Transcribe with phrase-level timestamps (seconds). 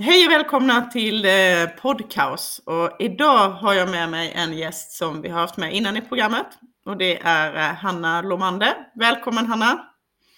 [0.00, 2.62] Hej och välkomna till eh, Podcaus.
[2.64, 6.00] Och idag har jag med mig en gäst som vi har haft med innan i
[6.00, 6.46] programmet.
[6.84, 8.90] Och det är eh, Hanna Lomander.
[8.94, 9.86] Välkommen Hanna!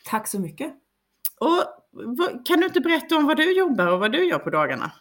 [0.04, 0.74] Tack så mycket!
[1.40, 1.64] Och
[2.44, 4.92] kan du inte berätta om vad du jobbar och vad du gör på dagarna?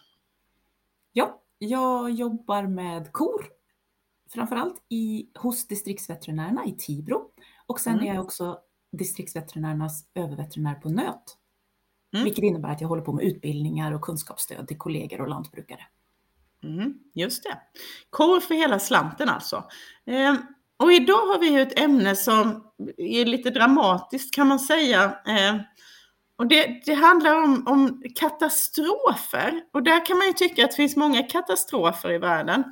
[1.12, 3.46] Ja, jag jobbar med kor,
[4.32, 7.30] framförallt i, hos distriktsveterinärerna i Tibro.
[7.66, 8.06] Och sen Mm.
[8.08, 8.58] är jag också
[8.92, 11.36] distriktsveterinärernas överveterinär på nöt.
[12.12, 12.24] Mm.
[12.24, 15.80] Vilket innebär att jag håller på med utbildningar och kunskapsstöd till kollegor och lantbrukare.
[16.62, 17.58] Mm, just det.
[18.10, 19.64] Kor för hela slanten alltså.
[20.06, 20.34] Eh,
[20.76, 22.64] och idag har vi ett ämne som
[22.96, 25.04] är lite dramatiskt kan man säga.
[25.26, 25.56] Eh,
[26.36, 29.62] och det, det handlar om, om katastrofer.
[29.72, 32.64] Och där kan man ju tycka att det finns många katastrofer i världen.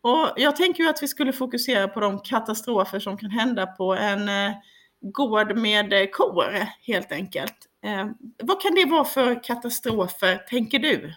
[0.00, 3.94] Och jag tänker ju att vi skulle fokusera på de katastrofer som kan hända på
[3.94, 4.52] en eh,
[5.00, 7.56] gård med eh, kor helt enkelt.
[7.86, 8.06] Eh,
[8.42, 11.14] vad kan det vara för katastrofer, tänker du?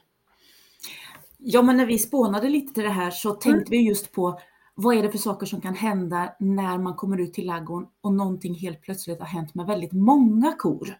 [1.37, 4.39] Ja, men när vi spånade lite till det här så tänkte vi just på
[4.75, 8.13] vad är det för saker som kan hända när man kommer ut till ladugården och
[8.13, 10.95] någonting helt plötsligt har hänt med väldigt många kor.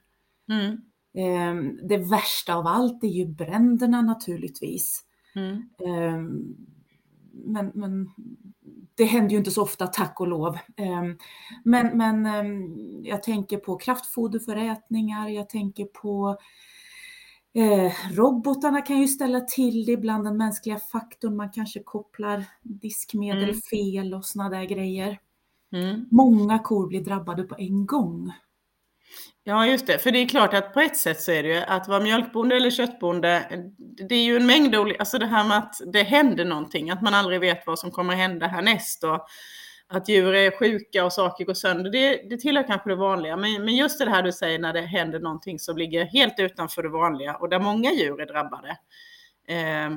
[0.50, 0.72] Mm.
[1.14, 5.04] Eh, Det värsta av allt är ju bränderna naturligtvis.
[5.36, 5.70] Mm.
[5.88, 6.56] Ehm,
[7.46, 8.10] Men, men
[9.00, 10.58] det händer ju inte så ofta, tack och lov.
[10.78, 11.18] Ehm,
[11.64, 16.38] Men, men ehm, jag tänker på kraftfoderförätningar, jag tänker på
[17.54, 23.44] eh, robotarna kan ju ställa till det ibland, den mänskliga faktorn, man kanske kopplar diskmedel
[23.44, 23.62] Mm.
[23.62, 25.20] fel och sådana där grejer.
[25.74, 26.06] Mm.
[26.12, 28.32] Många kor blir drabbade på en gång.
[29.44, 29.98] Ja, just det.
[30.00, 32.56] För det är klart att på ett sätt så är det ju att vara mjölkbonde
[32.56, 36.46] eller köttbonde, det är ju en mängd olika, alltså det här med att det händer
[36.46, 39.28] någonting, att man aldrig vet vad som kommer hända härnäst och
[39.88, 43.38] att djur är sjuka och saker går sönder, det, det tillhör kanske det vanliga.
[43.38, 46.84] Men, men just det här du säger när det händer någonting som ligger helt utanför
[46.84, 48.70] det vanliga och där många djur är drabbade.
[49.48, 49.90] Eh,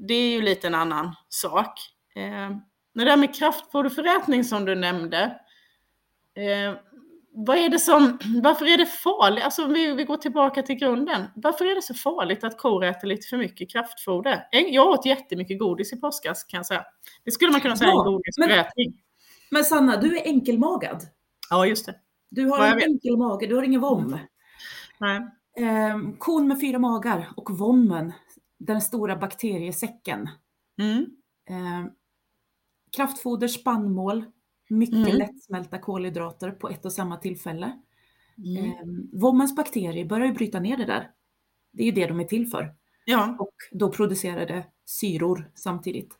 [0.00, 1.80] det är ju lite en annan sak.
[2.14, 2.50] Eh,
[2.94, 5.38] det där med kraftfoderförrätning som du nämnde,
[6.34, 6.74] eh,
[7.46, 9.44] vad är det som, varför är det farligt?
[9.44, 11.24] Alltså om vi, vi går tillbaka till grunden.
[11.34, 14.48] Varför är det så farligt att kor äter lite för mycket kraftfoder?
[14.50, 16.84] Jag åt jättemycket godis i påskas kan jag säga.
[17.24, 19.00] Det skulle man kunna säga Ja, en godisförrätning.
[19.50, 21.02] Men Sanna, du är enkelmagad.
[21.50, 21.94] Ja, just det.
[22.30, 22.84] Du har en vet.
[22.84, 24.18] enkel mage, du har ingen vom.
[24.98, 25.20] Nej.
[25.58, 28.12] Eh, kon med fyra magar och vommen,
[28.58, 30.28] den stora bakteriesäcken.
[30.80, 31.06] Mm.
[31.50, 31.90] Eh,
[32.96, 34.24] kraftfoder, spannmål,
[34.68, 35.16] mycket Mm.
[35.16, 37.78] lättsmälta kolhydrater på ett och samma tillfälle.
[38.38, 38.64] Mm.
[38.64, 38.72] Eh,
[39.12, 41.10] vommens bakterier börjar ju bryta ner det där.
[41.72, 42.74] Det är ju det de är till för.
[43.04, 43.36] Ja.
[43.38, 46.14] Och då producerar det syror samtidigt.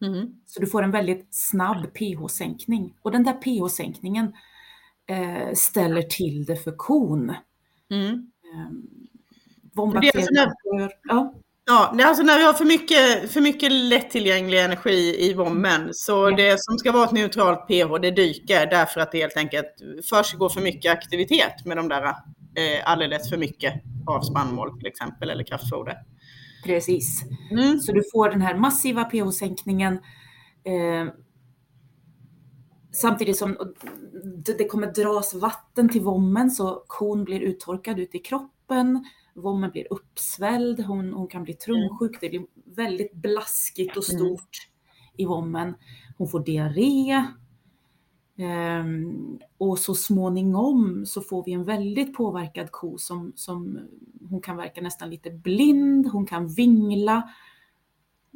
[0.00, 0.40] Mm.
[0.46, 2.94] Så du får en väldigt snabb pH-sänkning.
[3.02, 4.32] Och den där pH-sänkningen
[5.06, 7.32] eh, ställer till det för kon.
[7.90, 8.30] Mm.
[8.44, 8.70] Eh,
[10.08, 11.34] är alltså ja,
[11.66, 16.36] Ja, alltså när vi har för mycket, för mycket lättillgänglig energi i vommen så Ja.
[16.36, 19.66] det som ska vara ett neutralt pH det dyker därför att det helt enkelt
[20.08, 22.14] försiggår för mycket aktivitet med de där eh,
[22.84, 23.74] alldeles för mycket
[24.06, 25.96] av spannmål till exempel eller kraftfoder.
[26.64, 27.22] precis.
[27.50, 27.78] Mm.
[27.80, 29.92] Så du får den här massiva pH-sänkningen
[30.64, 31.14] eh,
[32.92, 33.74] samtidigt som
[34.58, 39.04] det, kommer dras vatten till vommen så kon blir uttorkad ut i kroppen.
[39.34, 44.18] Vommen blir uppsvälld, hon, hon kan bli trungsjuk, det blir väldigt blaskigt och Mm.
[44.18, 44.70] stort
[45.16, 45.74] i vommen.
[46.18, 47.24] Hon får diarré.
[48.36, 53.78] Ehm, och så småningom så får vi en väldigt påverkad ko som, som
[54.30, 57.30] hon kan verka nästan lite blind, hon kan vingla.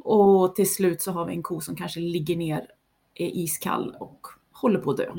[0.03, 2.67] Och till slut så har vi en ko som kanske ligger ner,
[3.13, 5.13] är iskall och håller på att dö.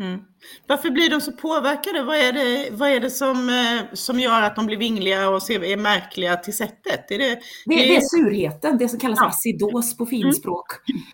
[0.00, 0.20] Mm.
[0.66, 2.02] Varför blir de så påverkade?
[2.02, 5.42] Vad är det, vad är det som, eh, som gör att de blir vingliga och
[5.42, 7.10] ser, är märkliga till sättet?
[7.10, 9.22] Är det, Det, det är surheten, det som kallas Ja.
[9.24, 9.30] Mm.
[9.30, 10.66] acidos på finspråk.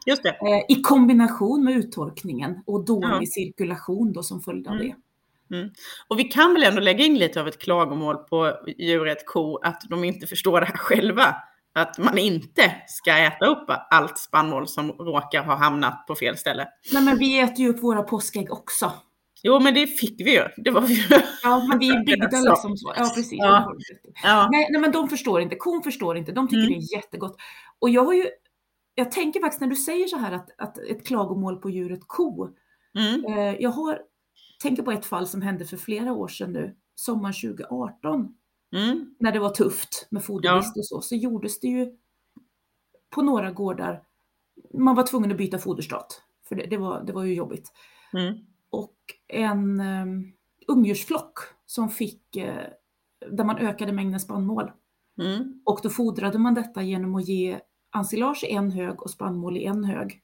[0.07, 0.29] just det.
[0.29, 3.27] Eh, I kombination med uttorkningen och dålig Ja.
[3.27, 4.87] cirkulation då som följd av Mm.
[4.89, 4.95] det.
[6.09, 9.81] Och vi kan väl ändå lägga in lite av ett klagomål på djuret ko att
[9.91, 11.37] de inte förstår det här själva.
[11.75, 16.69] Att man inte ska äta upp allt spannmål som råkar ha hamnat på fel ställe.
[16.93, 18.93] Nej men vi äter ju upp våra påskägg också.
[19.43, 20.45] Jo, men det fick vi ju.
[20.57, 21.21] Det var vi ju.
[21.43, 22.95] Ja men vi är byggda liksom så.
[22.97, 23.39] Ja precis.
[23.39, 23.75] Ja.
[24.23, 24.49] Ja.
[24.53, 26.73] Nej, nej men de förstår inte, kon förstår inte, de tycker Mm.
[26.73, 27.37] det är jättegott.
[27.79, 28.27] Och jag har ju,
[28.95, 32.49] jag tänker faktiskt när du säger så här att, att ett klagomål på djuret ko.
[32.99, 33.25] Mm.
[33.25, 33.99] Eh, jag har,
[34.63, 38.29] tänker på ett fall som hände för flera år sedan nu, sommaren 2018.
[38.75, 39.15] Mm.
[39.19, 41.97] när det var tufft med foderbrist och så, så gjordes det ju
[43.11, 44.03] på några gårdar,
[44.75, 47.73] man var tvungen att byta foderstat, för det, det, var, det var ju jobbigt.
[48.13, 48.39] Mm.
[48.71, 48.97] Och
[49.29, 50.33] en um,
[50.67, 52.67] ungdjursflock som fick, eh,
[53.31, 54.71] där man ökade mängden spannmål.
[55.21, 55.63] Mm.
[55.65, 57.61] Och då fodrade man detta genom att ge
[57.97, 60.21] ensilage i en hög och spannmål i en hög.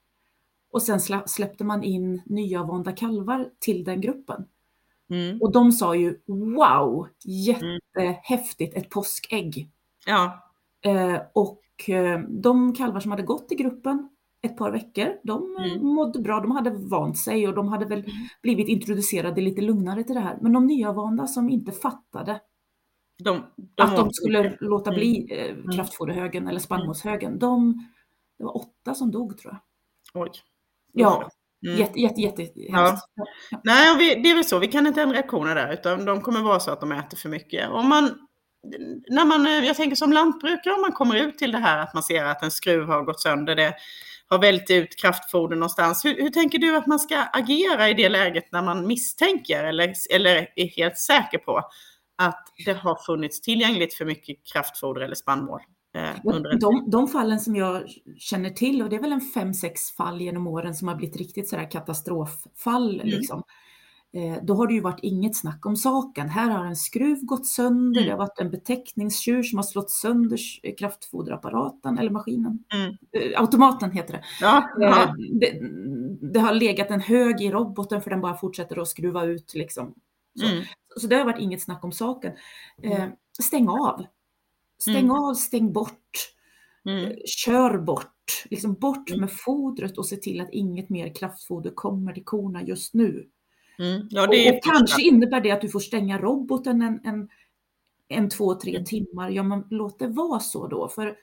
[0.72, 4.44] Och sen slä- släppte man in nyavvanda kalvar till den gruppen.
[5.10, 5.38] Mm.
[5.42, 6.20] Och de sa ju
[6.56, 9.70] wow, jättehäftigt, ett påskägg.
[10.06, 10.50] Ja.
[10.84, 14.08] Eh, och eh, de kalvar som hade gått i gruppen
[14.42, 15.86] ett par veckor, de eh, Mm.
[15.86, 18.04] mådde bra, de hade vant sig och de hade väl
[18.42, 20.38] blivit introducerade lite lugnare till det här.
[20.40, 22.40] Men de nyavvanda som inte fattade
[23.24, 24.98] De, de att de skulle låta Mm.
[24.98, 27.86] bli eh, kraftfoderhögen eller spannmålshögen, de,
[28.38, 30.22] det var åtta som dog tror jag.
[30.22, 30.30] Oj.
[30.92, 31.28] Ja,
[31.66, 31.78] Mm.
[31.78, 33.00] jätte, jätte, jätte Ja.
[33.14, 33.24] Ja.
[33.64, 34.58] Nej, och vi, det är väl så.
[34.58, 37.28] Vi kan inte ändra reaktioner där, utan de kommer vara så att de äter för
[37.28, 37.70] mycket.
[37.70, 38.14] Om man,
[39.08, 41.94] när man, eh, jag tänker som lantbrukare, om man kommer ut till det här att
[41.94, 43.74] man ser att en skruv har gått sönder, det
[44.28, 46.04] har vält ut kraftfoder någonstans.
[46.04, 49.92] Hur, hur tänker du att man ska agera i det läget när man misstänker eller,
[50.10, 51.62] eller är helt säker på
[52.22, 55.60] att det har funnits tillgängligt för mycket kraftfoder eller spannmål?
[55.94, 56.56] Eh.
[56.60, 57.82] De, de fallen som jag
[58.18, 61.16] känner till, och det är väl en fem, sex fall genom åren som har blivit
[61.16, 63.06] riktigt sådär katastroffall, Mm.
[63.06, 63.42] liksom.
[64.12, 66.28] Eh, då har det ju varit inget snack om saken.
[66.28, 68.04] Här har en skruv gått sönder, Mm.
[68.04, 70.38] det har varit en beteckningstjur som har slått sönder
[70.78, 72.64] kraftfoderapparaten eller maskinen.
[72.74, 72.96] Mm.
[73.12, 74.24] Eh, automaten heter det.
[74.40, 75.14] Ja, ja.
[75.40, 75.60] det.
[76.32, 79.54] Det har legat en hög i roboten för den bara fortsätter att skruva ut.
[79.54, 79.94] Liksom.
[80.40, 80.64] Så, Mm.
[80.96, 82.32] så det har varit inget snack om saken.
[82.82, 83.10] Mm.
[83.42, 84.04] stäng av.
[84.80, 85.10] Stäng Mm.
[85.10, 86.32] av, stäng bort.
[86.84, 87.12] Mm.
[87.26, 88.44] Kör bort.
[88.50, 89.20] Liksom bort Mm.
[89.20, 93.28] med fodret och se till att inget mer kraftfoder kommer till korna just nu.
[93.78, 94.06] Mm.
[94.10, 97.28] Ja, Och, och kanske innebär det att du får stänga roboten en, en,
[98.08, 98.84] en två, tre Mm.
[98.84, 99.30] timmar.
[99.30, 100.88] Ja, men låt det vara så då.
[100.88, 101.16] För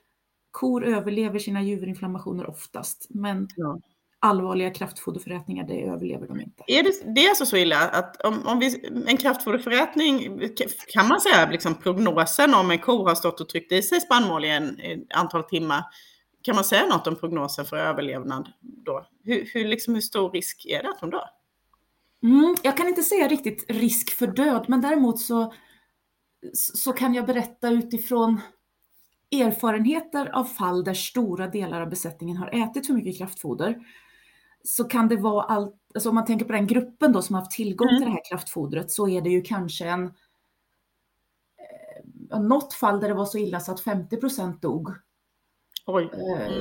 [0.51, 3.07] kor överlever sina juverinflammationer oftast.
[3.09, 3.79] Men Ja.
[4.19, 6.63] Allvarliga kraftfoderförrätningar, det överlever de inte.
[6.67, 10.39] Är det, det är alltså så illa att om, om vi, en kraftfoderförrätning,
[10.93, 14.45] kan man säga liksom prognosen om en ko har stått och tryckt i sig spannmål
[14.45, 14.77] i en,
[15.13, 15.83] antal timmar,
[16.41, 19.07] kan man säga något om prognosen för överlevnad då?
[19.23, 21.29] Hur, hur, liksom, hur stor risk är det att de dör?
[22.23, 25.53] Mm, jag kan inte säga riktigt risk för död, men däremot så,
[26.53, 28.41] så kan jag berätta utifrån
[29.31, 33.75] erfarenheter av fall där stora delar av besättningen har ätit för mycket kraftfoder.
[34.67, 37.41] Så kan det vara allt, alltså om man tänker på den gruppen då som har
[37.41, 37.99] haft tillgång Mm.
[37.99, 40.11] till det här kraftfodret så är det ju kanske en
[42.31, 44.89] eh, något fall där det var så illa så att 50% dog.
[45.85, 46.09] Oj.
[46.13, 46.57] Eh,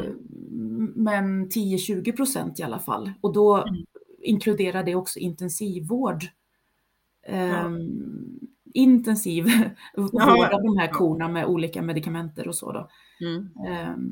[0.50, 0.92] Mm.
[0.96, 3.12] Men 10-20% i alla fall.
[3.20, 3.74] Och då Mm.
[4.22, 6.24] inkluderar det också intensivvård.
[7.26, 8.35] Ehm,
[8.76, 9.44] intensiv
[9.96, 10.92] vård av de här ja.
[10.92, 12.72] korna med olika medikamenter och så.
[12.72, 12.88] Då.
[13.26, 13.48] Mm.
[13.68, 14.10] Ehm,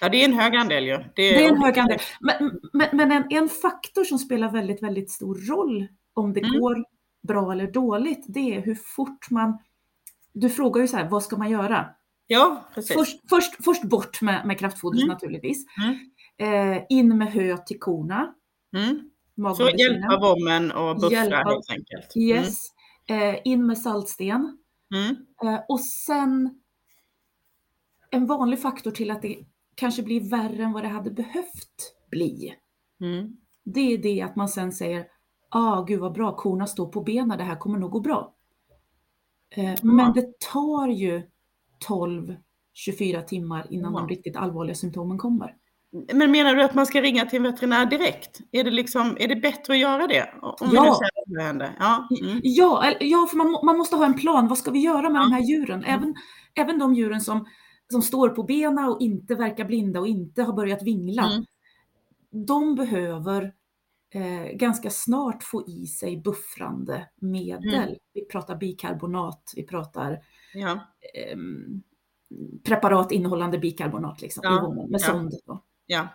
[0.00, 0.98] Ja, det är en hög andel ju.
[1.14, 1.98] det är en hög andel.
[2.20, 6.60] Men, men, men en, en faktor som spelar väldigt, väldigt stor roll om det Mm.
[6.60, 6.84] går
[7.28, 9.58] bra eller dåligt, det är hur fort man...
[10.32, 11.86] Du frågar ju så här, vad ska man göra?
[12.26, 12.96] Ja, precis.
[12.96, 15.12] Först, först, först bort med, med kraftfodret Mm.
[15.12, 15.64] naturligtvis.
[15.84, 16.74] Mm.
[16.76, 18.34] Eh, in med hö till korna.
[18.76, 19.10] Mm.
[19.56, 22.16] Så hjälpa vommen och buffra helt enkelt.
[22.16, 22.62] Yes.
[23.08, 24.58] Eh, in med saltsten.
[24.94, 25.16] Mm.
[25.42, 26.60] Eh, och sen
[28.10, 29.38] en vanlig faktor till att det
[29.74, 32.54] kanske blir värre än vad det hade behövt bli.
[33.00, 33.36] Mm.
[33.64, 35.06] Det är det att man sen säger,
[35.48, 38.34] ah gud vad bra, korna står på benen, det här kommer nog gå bra.
[39.50, 41.22] Eh, Men det tar ju
[41.88, 43.98] 12-24 timmar innan Ja.
[44.00, 45.56] de riktigt allvarliga symptomen kommer.
[46.14, 48.40] Men menar du att man ska ringa till en veterinär direkt?
[48.52, 50.34] Är det, liksom, är det bättre att göra det?
[50.42, 50.98] Om Ja.
[51.26, 51.76] det händer.
[51.78, 52.08] Ja.
[52.22, 52.40] Mm.
[52.42, 54.48] Ja, ja för man, man måste ha en plan.
[54.48, 55.24] Vad ska vi göra med Ja.
[55.24, 55.84] de här djuren?
[55.84, 56.14] Även,
[56.54, 57.46] även de djuren som,
[57.90, 61.22] som står på benen och inte verkar blinda och inte har börjat vingla.
[61.30, 61.44] Mm.
[62.46, 63.52] De behöver
[64.14, 67.74] eh, ganska snart få i sig buffrande medel.
[67.74, 67.94] Mm.
[68.14, 70.18] Vi pratar bikarbonat, vi pratar
[70.54, 70.78] Ja.
[71.14, 71.82] ehm,
[72.64, 75.00] preparat innehållande bikarbonat liksom, Ja, i med
[75.46, 75.62] ja.
[75.86, 76.08] Ja.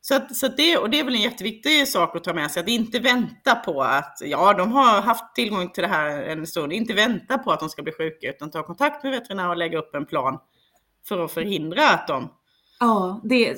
[0.00, 2.50] Så, att, så att det, och det är väl en jätteviktig sak att ta med
[2.50, 6.46] sig, att inte vänta på att, ja de har haft tillgång till det här en
[6.46, 9.56] stund, inte vänta på att de ska bli sjuka utan ta kontakt med veterinär och
[9.56, 10.38] lägga upp en plan
[11.08, 12.28] för att förhindra att de...
[12.80, 13.52] Ja, det, är,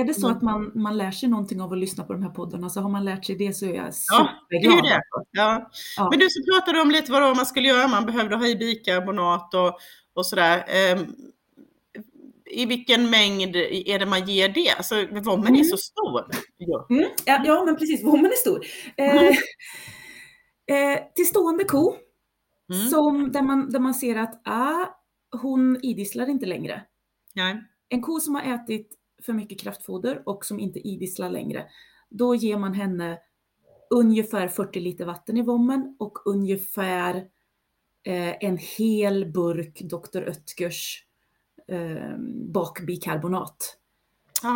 [0.00, 0.36] är det så Mm.
[0.36, 2.88] att man, man lär sig någonting av att lyssna på de här poddarna så har
[2.90, 4.84] man lärt sig det så är jag Ja, det är superglad.
[4.84, 5.00] det.
[5.30, 5.70] Ja.
[5.96, 6.08] Ja.
[6.10, 9.54] Men du så pratade om lite vad man skulle göra, man behövde ha i bikarbonat
[9.54, 9.78] och,
[10.14, 10.64] och sådär.
[12.50, 14.70] I vilken mängd är det man ger det?
[14.70, 15.64] Alltså vommen är Mm.
[15.64, 16.24] så stor.
[16.56, 16.86] Ja.
[16.90, 18.04] Mm, ja, ja, men precis.
[18.04, 18.66] Vommen är stor.
[18.96, 19.34] Eh, Mm.
[20.94, 21.96] eh, till stående ko,
[22.72, 22.88] Mm.
[22.88, 24.86] som, där, man, där man ser att ah,
[25.42, 26.82] hon idisslar inte längre.
[27.34, 27.62] Nej.
[27.88, 31.66] En ko som har ätit för mycket kraftfoder och som inte idisslar längre,
[32.10, 33.18] då ger man henne
[33.90, 37.16] ungefär 40 liter vatten i vommen och ungefär
[38.06, 40.28] eh, en hel burk Dr.
[40.28, 41.05] Oetkers
[41.72, 42.16] eh,
[42.52, 43.76] bakbikarbonat.
[44.44, 44.48] Eh,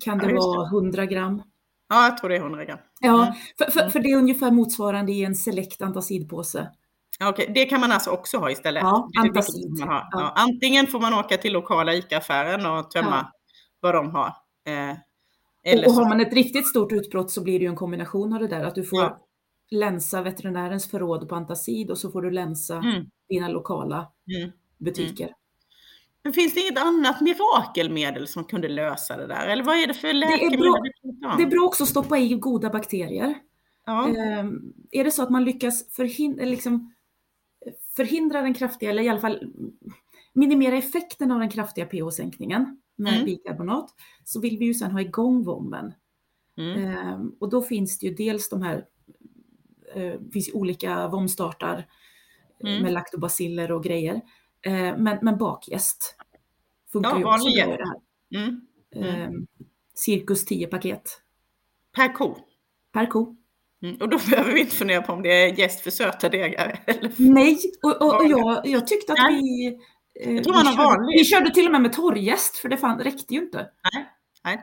[0.00, 1.42] kan det Ja, vara 100 gram?
[1.88, 2.78] Ja, jag tror det är 100 gram.
[3.00, 3.34] Ja, Mm.
[3.58, 6.70] för, för, för det är ungefär motsvarande i en select antacidpåse.
[7.18, 8.82] Ja, Okej, det kan man alltså också ha istället?
[8.82, 9.76] Ja, antacid.
[9.78, 10.08] Ja.
[10.10, 10.32] Ja.
[10.36, 13.30] Antingen får man åka till lokala ICA-affären och tömma Ja.
[13.80, 14.26] vad de har.
[14.66, 14.96] Eh, Och,
[15.64, 18.32] eller och så, har man ett riktigt stort utbrott så blir det ju en kombination
[18.32, 19.18] av det där, att du får Ja.
[19.70, 23.04] länsa veterinärens förråd på antacid och så får du länsa Mm.
[23.28, 24.50] dina lokala Mm.
[24.78, 25.30] butiker.
[26.24, 29.46] Men finns det inget annat mirakelmedel som kunde lösa det där?
[29.48, 30.80] Eller vad är det för läkemedel bra.
[30.82, 31.36] vi pratar om?
[31.38, 33.34] Det är bra också att stoppa i goda bakterier.
[33.86, 34.08] Ja.
[34.08, 36.94] Ehm, är det så att man lyckas förhindra, liksom,
[37.96, 39.52] förhindra den kraftiga, eller i alla fall
[40.32, 43.24] minimera effekten av den kraftiga pH-sänkningen med Mm.
[43.24, 45.94] bikarbonat, så vill vi ju sedan ha igång vommen.
[46.58, 46.84] Mm.
[46.84, 48.84] Ehm, och då finns det ju dels de här,
[49.94, 51.86] eh, finns olika vomstartar
[52.64, 52.82] eh, Mm.
[52.82, 54.20] med laktobaciller och grejer.
[54.64, 56.16] Eh, men, men bakjäst
[56.92, 57.78] funkar Ja, ju också vanlig.
[58.34, 58.60] Mm.
[58.96, 59.20] Mm.
[59.20, 59.46] Ehm,
[59.94, 61.20] cirkus 10 paket
[61.96, 62.36] Per ko.
[62.92, 63.36] per ko.
[63.82, 63.96] Mm.
[64.00, 66.80] Och då behöver vi inte fundera på om det är jäst för söta degar.
[66.86, 67.12] Eller...
[67.16, 69.40] Nej, och, och, och jag, jag tyckte att Nej.
[69.42, 69.66] vi,
[70.20, 73.00] eh, tror man vi, körde, vi körde till och med med torrgäst för det fan,
[73.00, 73.70] räckte ju inte.
[73.92, 74.10] Nej,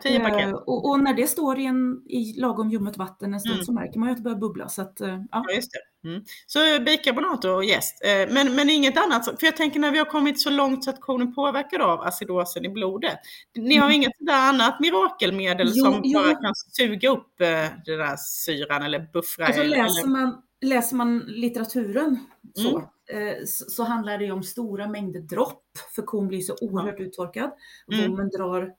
[0.04, 0.54] tio Eh, paket.
[0.54, 3.66] och, och när det står i, en, i lagom ljummet vatten en stund Mm.
[3.66, 4.70] så märker man ju att det börjar bubbla.
[4.70, 5.44] Så att, eh, ja.
[5.48, 6.10] Ja, just det.
[6.10, 6.24] Mm.
[6.48, 8.02] Så bikarbonat och jäst.
[8.06, 9.26] Eh, Men, men inget annat.
[9.26, 12.66] För jag tänker när vi har kommit så långt så att konen påverkar av acidosen
[12.66, 13.20] i blodet.
[13.56, 13.96] Ni har Mm.
[13.96, 16.20] inget sådär annat mirakelmedel Jo, som jo.
[16.20, 17.48] bara kan suga upp eh,
[17.86, 19.46] den där syran eller buffra?
[19.46, 22.20] Alltså läser man, läser man litteraturen
[22.54, 22.70] så,
[23.14, 23.28] Mm.
[23.28, 25.64] eh, så, handlar det ju om stora mängder dropp,
[25.96, 27.52] för kon blir så oerhört uttorkad.
[27.92, 28.12] Mm.
[28.12, 28.70] Vommen drar,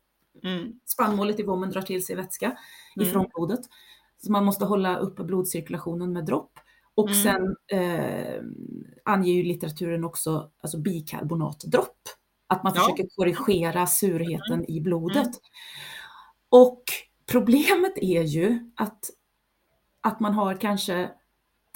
[0.45, 0.81] Mm.
[0.85, 2.47] spannmålet i vommen drar till sig vätska
[2.97, 3.09] Mm.
[3.09, 3.61] ifrån blodet.
[4.19, 6.53] Så man måste hålla uppe blodcirkulationen med dropp.
[6.95, 7.23] Och Mm.
[7.23, 8.43] sen eh,
[9.05, 11.99] anger ju litteraturen också alltså bikarbonatdropp.
[12.47, 12.81] Att man Ja.
[12.83, 15.17] försöker korrigera surheten i blodet.
[15.27, 15.33] Mm.
[16.49, 16.83] Och
[17.27, 19.11] problemet är ju att,
[20.01, 21.11] att man har kanske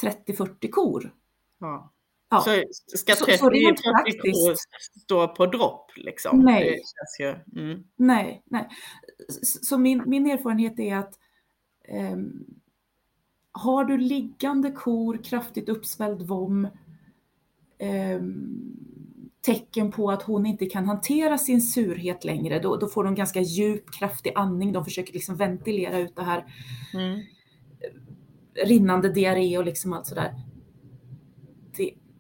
[0.03, 1.15] 30-40 kor.
[1.59, 1.93] Ja.
[2.29, 2.41] Ja.
[2.41, 2.63] Så
[2.97, 4.55] ska Så- 30 så rent 40 praktiskt- kor
[5.01, 6.39] stå på dropp liksom?
[6.41, 6.81] Nej.
[7.21, 7.35] Ju...
[7.63, 7.85] Mm.
[7.97, 8.69] Nej, nej.
[9.63, 11.19] Så min, min erfarenhet är att
[11.89, 12.45] ehm,
[13.53, 16.69] har du liggande kor, kraftigt uppsvälld vom,
[17.79, 18.77] ehm,
[19.41, 23.41] tecken på att hon inte kan hantera sin surhet längre, då, då får de ganska
[23.41, 24.73] djup, kraftig andning.
[24.73, 26.45] De försöker liksom ventilera ut det här
[26.95, 27.21] Mm.
[28.67, 30.35] rinnande diarré och liksom allt sådär.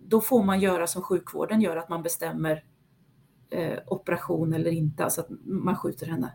[0.09, 2.65] Då får man göra som sjukvården gör, att man bestämmer
[3.51, 6.33] eh, operation eller inte, alltså att man skjuter henne.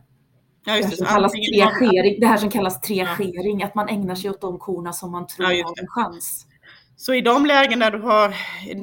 [0.65, 4.29] Ja, Det här, som kallas triagering, det här som kallas triagering, att man ägnar sig
[4.29, 6.47] åt de korna som man tror Ja, har en chans.
[6.95, 8.35] Så i de lägen där du har,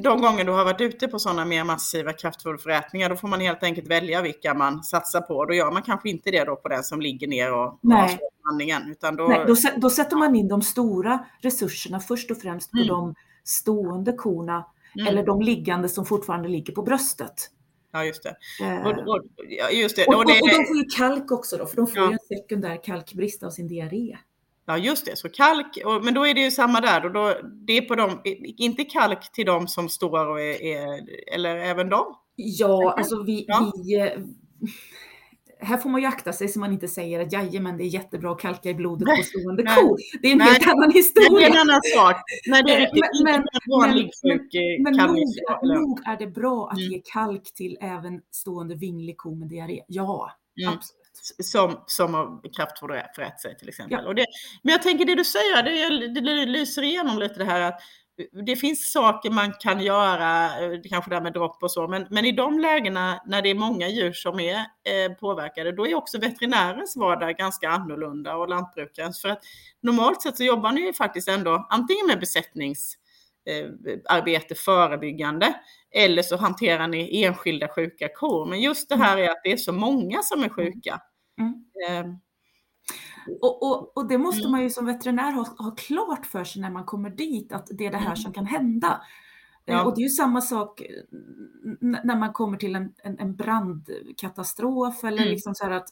[0.03, 3.63] de gånger du har varit ute på sådana mer massiva kraftfoderförätningar, då får man helt
[3.63, 5.45] enkelt välja vilka man satsar på.
[5.45, 8.19] Då gör man kanske inte det då på den som ligger ner och Nej.
[8.51, 9.27] andningen, utan då...
[9.27, 12.87] Nej, då, då sätter man in de stora resurserna först och främst på Mm.
[12.87, 14.65] de stående korna
[14.95, 15.07] Mm.
[15.07, 17.49] eller de liggande som fortfarande ligger på bröstet.
[17.91, 18.35] Ja, just det.
[18.61, 19.21] Eh, Och, och,
[19.73, 20.05] just det.
[20.05, 22.07] och, Och och, de får ju kalk också då, för de får Ja.
[22.07, 24.17] ju en sekundär kalkbrist av sin diarré.
[24.65, 25.17] Ja, just det.
[25.17, 27.05] Så kalk, men då är det ju samma där.
[27.05, 27.33] Och då,
[27.67, 28.21] det är på dem,
[28.57, 30.99] inte kalk till de som står och är, är
[31.35, 32.15] eller även dem?
[32.35, 33.71] Ja, alltså vi, Ja.
[33.85, 34.05] vi eh,
[35.61, 38.31] här får man ju akta sig så man inte säger att jajamän, det är jättebra
[38.31, 39.97] att kalka i blodet på stående ko.
[40.21, 41.47] Det är en helt annan Men det historia.
[41.47, 42.15] är en annan sak.
[42.47, 43.23] Nej, det är Eh, riktigt.
[43.23, 46.91] men- vanlig men- sjuk eh, Men nog, kalvnings- eller- nog är det bra att Mm.
[46.91, 49.83] ge kalk till även stående vinglig ko med diarré.
[49.87, 50.73] Ja, Mm.
[50.73, 50.95] absolut.
[51.45, 53.99] som, som har kraftfoderat sig till exempel.
[54.05, 54.13] Ja.
[54.13, 54.25] Det,
[54.63, 57.81] men jag tänker det du säger, det, det lyser igenom lite det här att
[58.45, 62.07] det finns saker man kan göra, eh, kanske det här med dropp och så, men,
[62.09, 65.95] men i de lägena när det är många djur som är eh, påverkade, då är
[65.95, 69.21] också veterinärens vardag ganska annorlunda och lantbrukarens.
[69.21, 69.43] För att
[69.81, 72.97] normalt sett så jobbar ni ju faktiskt ändå antingen med besättnings
[73.49, 75.53] eh, förebyggande
[75.91, 78.45] eller så hanterar ni enskilda sjuka kor.
[78.45, 81.01] Men just det här är att det är så många som är sjuka.
[81.39, 81.53] Mm.
[81.87, 82.13] Eh,
[83.41, 84.51] Och, och, och det måste Mm.
[84.51, 87.85] man ju som veterinär ha, ha klart för sig när man kommer dit, att det
[87.85, 88.17] är det här Mm.
[88.17, 88.87] som kan hända.
[89.65, 89.83] Eh, Ja.
[89.83, 90.87] Och det är ju samma sak eh,
[92.03, 95.29] när man kommer till en, en, en brandkatastrof eller Mm.
[95.29, 95.89] liksom så här att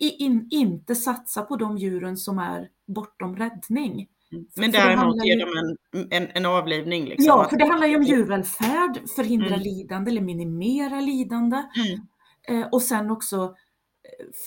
[0.00, 4.08] in, inte satsa på de djuren som är bortom räddning.
[4.54, 7.04] För- Men för däremot ger ju- dem en, en, en avlivning.
[7.04, 7.24] Liksom.
[7.26, 9.60] Ja, för det handlar ju om djurvälfärd, förhindra Mm.
[9.60, 11.56] lidande eller minimera lidande.
[11.56, 12.00] Mm.
[12.62, 13.54] Eh, och sen också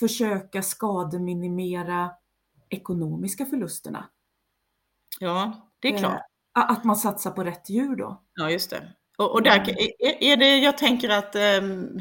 [0.00, 2.10] försöka skademinimera
[2.68, 4.08] ekonomiska förlusterna.
[5.20, 6.22] Ja, det är Eh, klart.
[6.52, 8.22] Att man satsar på rätt djur då.
[8.34, 8.92] Ja, just det.
[9.18, 12.00] Och, och där är, är det, jag tänker att ehm,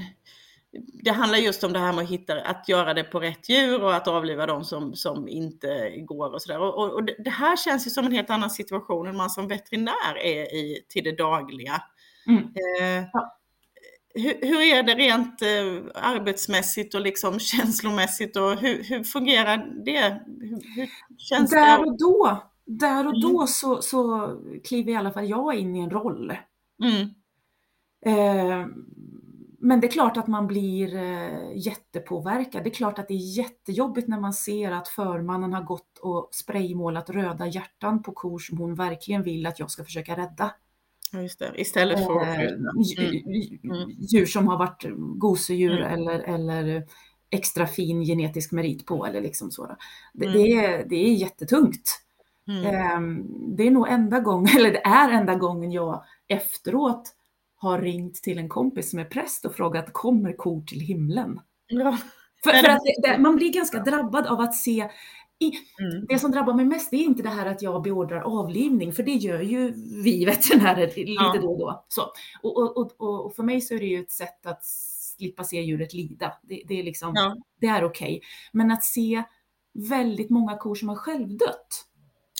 [1.03, 3.83] det handlar just om det här med att, hitta, att göra det på rätt djur
[3.83, 6.59] och att avliva de som, som inte går och sådär.
[6.59, 10.17] Och, och, det här känns ju som en helt annan situation än man som veterinär
[10.17, 11.83] är i till det dagliga.
[12.27, 12.43] Mm.
[12.43, 13.36] Eh, ja.
[14.17, 20.21] Hur, hur, är det rent eh, arbetsmässigt och liksom känslomässigt och hur, hur fungerar det?
[20.25, 23.47] Hur, hur känns där och då, där och då mm.
[23.47, 24.31] så, så
[24.63, 26.37] kliver i alla fall jag in i en roll.
[26.83, 27.09] Mm.
[28.05, 28.67] Eh,
[29.59, 32.63] men det är klart att man blir eh, jättepåverkad.
[32.63, 36.29] Det är klart att det är jättejobbigt när man ser att förmannen har gått och
[36.31, 40.51] spraymålat röda hjärtan på kor som hon verkligen vill att jag ska försöka rädda.
[41.55, 42.51] Istället för eh, mm.
[43.63, 43.89] mm.
[43.89, 44.85] djur som har varit
[45.17, 45.93] gosedjur mm.
[45.93, 46.83] eller, eller
[47.29, 49.77] extra fin genetisk merit på eller liksom så.
[50.13, 50.37] Det, mm.
[50.37, 52.01] det, är, det är jättetungt.
[52.47, 52.65] Mm.
[52.65, 53.23] Eh,
[53.57, 57.13] det är nog enda gången, eller det är enda gången jag efteråt
[57.55, 61.39] har ringt till en kompis som är präst och frågat kommer kor till himlen?
[61.67, 61.97] Ja.
[62.43, 64.89] För, för att det, man blir ganska drabbad av att se
[65.39, 66.05] i, mm.
[66.09, 69.11] Det som drabbar mig mest är inte det här att jag beordrar avlivning, för det
[69.11, 69.71] gör ju
[70.03, 71.39] vi veterinärer lite ja.
[71.41, 71.85] då och då.
[71.87, 72.01] Så.
[72.41, 75.61] Och, och, och, och, för mig så är det ju ett sätt att slippa se
[75.61, 76.33] djuret lida.
[76.41, 77.35] Det, det är liksom, ja.
[77.59, 78.17] det är okej.
[78.17, 78.21] Okay.
[78.51, 79.23] Men att se
[79.73, 81.85] väldigt många kor som har självdött,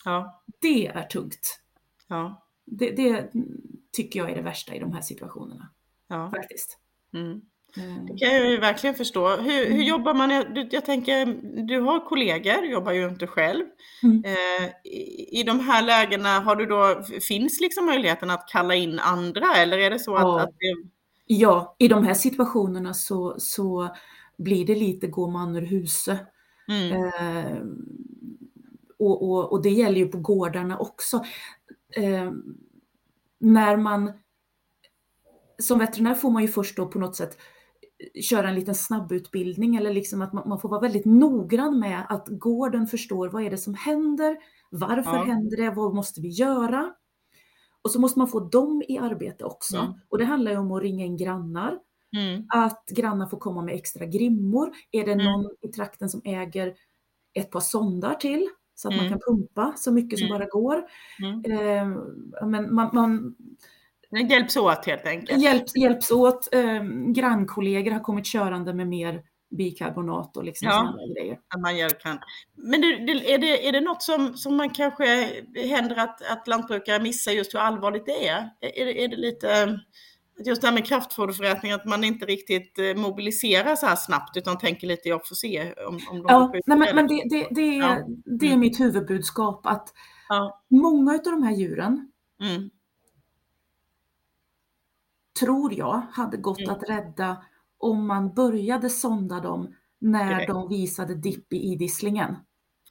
[0.06, 0.44] ja.
[0.62, 1.62] det är tungt.
[2.08, 2.44] Ja.
[2.66, 3.32] Det, det,
[3.92, 5.70] tycker jag är det värsta i de här situationerna.
[6.08, 6.32] Ja.
[6.32, 6.78] Faktiskt.
[7.14, 7.42] Mm.
[7.84, 8.06] Mm.
[8.06, 9.30] Det kan jag ju verkligen förstå.
[9.30, 9.82] Hur, hur mm.
[9.82, 10.30] jobbar man?
[10.72, 11.26] Jag tänker,
[11.68, 13.66] du har kollegor, jobbar ju inte själv.
[14.04, 14.24] Mm.
[14.26, 19.00] Eh, i, I de här lägena, har du då, finns liksom möjligheten att kalla in
[19.00, 20.42] andra eller är det så att, ja.
[20.42, 20.90] att det...
[21.26, 23.96] Ja, i de här situationerna så, så
[24.38, 26.20] blir det lite gå man ur huset.
[26.68, 27.04] Mm.
[27.04, 27.58] Eh,
[29.00, 31.26] och, och, och, det gäller ju på gårdarna också.
[31.96, 32.32] Eh,
[33.40, 34.12] när man
[35.60, 37.38] som veterinär får man ju först då på något sätt
[38.22, 42.28] köra en liten snabbutbildning eller liksom att man, man, får vara väldigt noggrann med att
[42.28, 44.38] gården förstår vad är det som händer,
[44.72, 45.24] varför ja.
[45.24, 46.94] händer det, vad måste vi göra?
[47.82, 49.78] Och så måste man få dem i arbete också.
[49.78, 49.94] Mm.
[50.10, 51.80] Och det handlar ju om att ringa in grannar,
[52.18, 52.46] mm.
[52.50, 54.72] att grannar får komma med extra grimmor.
[54.92, 55.26] Är det mm.
[55.26, 56.74] någon i trakten som äger
[57.34, 58.50] ett par sondar till?
[58.78, 59.06] så att mm.
[59.06, 60.40] man kan pumpa så mycket som mm.
[60.40, 60.78] bara går.
[61.52, 61.88] Eh,
[62.48, 63.36] men man, man
[64.10, 65.42] det hjälps åt helt enkelt.
[65.42, 66.54] Hjälps, hjälps åt.
[66.54, 69.22] Eh, grannkollegor har kommit körande med mer
[69.58, 71.40] bikarbonat och liksom ja, sådana grejer.
[71.56, 72.20] Att man gör kan.
[72.56, 76.48] Men det, det, är, det, är det något som, som man kanske händer att, att
[76.48, 78.50] lantbrukare missar just hur allvarligt det är?
[78.62, 79.80] Är, det, är det lite
[80.46, 84.58] just det här med kraftfoderförrättning, att man inte riktigt eh, mobiliserar så här snabbt utan
[84.58, 87.62] tänker lite, jag får se om, om de Ja, nej, men, men det, det, det,
[87.62, 88.08] är, ja.
[88.40, 88.60] det är mm.
[88.60, 89.94] mitt huvudbudskap att
[90.30, 90.64] ja.
[90.70, 92.70] många av de här djuren mm.
[95.40, 96.72] Tror jag hade gått mm.
[96.72, 97.38] att rädda
[97.78, 100.46] om man började sonda dem när okay.
[100.46, 102.36] de visade dipp i idisslingen.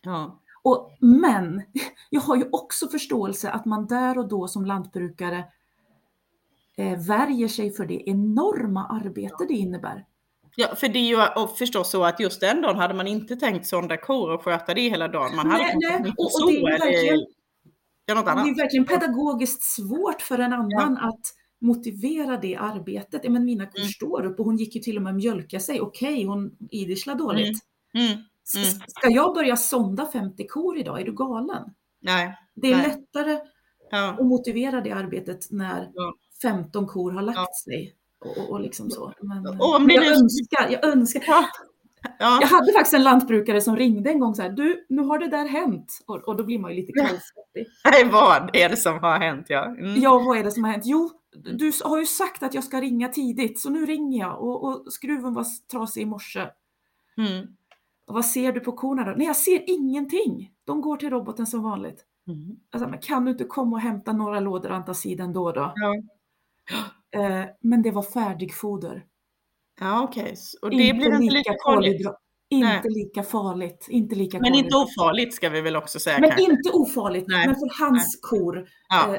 [0.03, 0.41] Ja.
[0.63, 1.63] Och, men
[2.11, 5.45] jag har ju också förståelse att man där och då som lantbrukare
[6.77, 10.05] eh, värjer sig för det enorma arbete det innebär.
[10.57, 13.67] Ja, för det är ju förstås så att just den dagen hade man inte tänkt
[13.67, 15.37] sonda kor och sköta det hela dagen.
[15.37, 16.15] Man hade nej, nej.
[16.19, 17.27] Och, och det, är verkligen,
[18.07, 21.09] det, är verkligen pedagogiskt svårt för en annan ja.
[21.09, 21.21] att
[21.61, 23.31] motivera det arbetet.
[23.31, 23.89] Men mina kor mm.
[23.89, 25.81] står upp och hon gick ju till och med mjölka sig.
[25.81, 27.59] Okej, okay, hon idisslar dåligt.
[27.95, 28.07] Mm.
[28.07, 28.19] Mm.
[28.57, 28.81] Mm.
[28.89, 31.01] Ska jag börja sonda 50 kor idag?
[31.01, 31.63] Är du galen?
[32.01, 32.39] Nej.
[32.55, 32.87] Det är nej.
[32.87, 33.39] lättare
[33.91, 34.17] ja.
[34.19, 36.15] att motivera det arbetet när ja.
[36.43, 37.49] 15 kor har lagt ja.
[37.65, 37.95] sig.
[38.21, 39.13] Och, och, liksom så.
[39.21, 41.47] Men, oh, jag, önskar, jag önskar.
[42.19, 42.39] Ja.
[42.41, 45.29] Jag hade faktiskt en lantbrukare som ringde en gång så här, du, nu har det
[45.29, 45.93] där hänt.
[46.07, 47.67] Och, och då blir man ju lite kallsvettig.
[47.85, 49.47] Nej, vad är det som har hänt?
[49.49, 49.65] Ja.
[49.65, 50.01] Mm.
[50.01, 50.85] ja, vad är det som har hänt?
[50.87, 51.11] Jo,
[51.43, 54.43] du har ju sagt att jag ska ringa tidigt, så nu ringer jag.
[54.43, 56.49] Och, och skruven var trasig i morse.
[57.17, 57.47] Mm.
[58.07, 59.15] Och vad ser du på korna då?
[59.17, 60.53] Nej, jag ser ingenting.
[60.65, 62.05] De går till roboten som vanligt.
[62.27, 62.57] Mm.
[62.71, 65.73] Alltså, men kan du inte komma och hämta några lådor antacid ändå då?
[65.75, 65.95] Ja.
[67.21, 69.05] Eh, men det var färdigfoder.
[69.81, 70.23] Ja, okej.
[70.23, 70.37] Okay.
[70.63, 71.55] Och det inte blir inte lika
[72.63, 72.85] farligt?
[72.85, 73.05] Inte Nej.
[73.05, 73.87] lika farligt.
[73.91, 76.19] Inte lika men inte ofarligt ska vi väl också säga.
[76.21, 76.53] Men kanske.
[76.53, 77.25] inte ofarligt.
[77.29, 77.47] Nej.
[77.47, 78.41] Men för hans Nej.
[78.41, 79.17] kor, ja,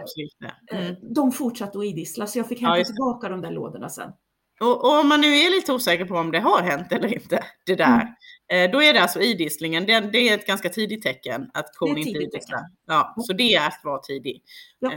[0.71, 0.95] eh, mm.
[1.13, 4.12] de fortsatte att idissla så jag fick hämta ja, tillbaka de där lådorna sen.
[4.60, 7.43] Och, och, om man nu är lite osäker på om det har hänt eller inte,
[7.65, 8.08] det där,
[8.54, 8.71] mm.
[8.71, 12.10] då är det alltså idisslingen, det, det, är ett ganska tidigt tecken att kon inte
[12.10, 12.62] idisslar.
[12.88, 14.43] Ja, så det är att vara tidig.
[14.80, 14.91] Ja.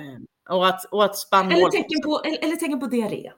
[0.50, 1.58] Och att, och att spannmål...
[1.58, 3.32] Eller tecken på, eller tecken på diarré.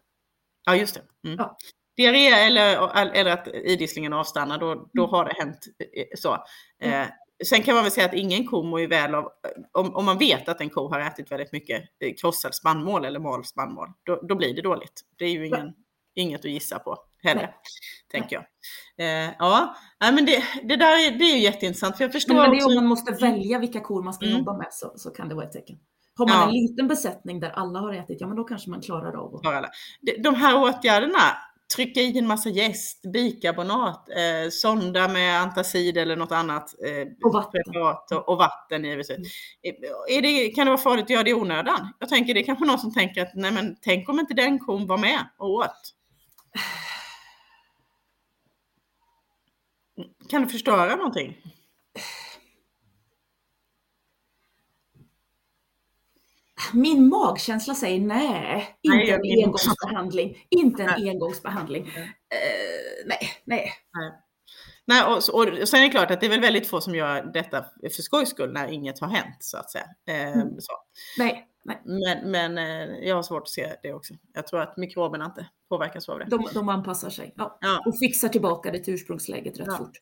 [0.64, 1.28] Ja, just det.
[1.28, 1.38] Mm.
[1.38, 1.56] Ja.
[1.96, 5.10] Diarré eller, eller att idisslingen avstannar, då, då mm.
[5.10, 6.44] har det hänt eh, så.
[6.82, 7.02] Mm.
[7.02, 7.08] Eh,
[7.44, 9.28] sen kan man väl säga att ingen ko mår ju väl av,
[9.72, 13.20] om, om man vet att en ko har ätit väldigt mycket eh, krossad spannmål eller
[13.20, 15.00] mal spannmål, då, då blir det dåligt.
[15.16, 15.72] Det är ju ingen,
[16.14, 17.54] inget att gissa på heller.
[18.10, 18.44] Tänker jag.
[18.98, 21.96] Eh, ja, Nej, men det, det där är, det är jätteintressant.
[21.96, 24.26] För jag förstår men, men det är om man måste välja vilka kor man ska
[24.26, 24.38] Mm.
[24.38, 25.78] jobba med så, så kan det vara ett tecken.
[26.14, 26.44] Har man Ja.
[26.46, 29.42] en liten besättning där alla har ätit, ja men då kanske man klarar av att...
[30.18, 31.18] de här åtgärderna,
[31.76, 37.32] trycka i en massa jäst, bikarbonat, eh, sonda med antacid eller något annat eh, Och
[37.32, 37.62] vatten.
[37.64, 39.10] preparat och, och vatten givetvis.
[39.10, 39.22] Mm.
[39.62, 41.88] Eh, Är det, kan det vara farligt att göra det i onödan?
[41.98, 44.58] Jag tänker det är kanske någon som tänker att nej men tänk om inte den
[44.58, 45.94] kon var med och åt.
[50.28, 51.36] Kan det förstöra någonting?
[56.72, 60.46] Min magkänsla säger nej, inte Nej, jag- en engångsbehandling.
[60.50, 61.10] Inte en Nej.
[61.10, 61.92] engångsbehandling.
[61.96, 62.02] Nej.
[62.04, 63.72] Eh, nej, nej.
[64.86, 66.94] Nej, och, så- och sen är det klart att det är väl väldigt få som
[66.94, 67.64] gör detta
[67.96, 69.84] för skojs skull när inget har hänt så att säga.
[70.08, 70.48] Eh, Mm.
[70.60, 70.72] så.
[71.18, 71.82] nej, nej.
[71.84, 74.14] Men, men eh, jag har svårt att se det också.
[74.34, 76.24] Jag tror att mikroberna inte påverkas av det.
[76.24, 77.58] De, de anpassar sig ja.
[77.60, 77.82] Ja.
[77.86, 79.76] och fixar tillbaka det till ursprungsläget rätt Ja.
[79.76, 79.96] fort.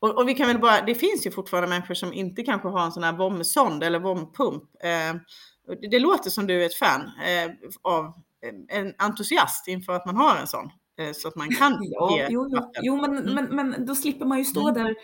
[0.00, 2.84] Och, och vi kan väl bara, det finns ju fortfarande människor som inte kanske har
[2.84, 4.62] en sån här vommsond eller vompump.
[4.84, 5.20] Eh, och
[5.66, 7.50] det, det låter som du är ett fan eh,
[7.82, 10.70] av eh, en entusiast inför att man har en sån.
[10.98, 12.48] Eh, så att man kan Ja, ge jo,
[12.82, 13.34] jo, men, Mm.
[13.34, 14.74] men, men då slipper man ju stå Mm.
[14.84, 14.94] där